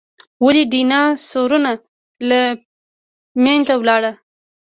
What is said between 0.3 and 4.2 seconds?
ولې ډیناسورونه له منځه لاړل؟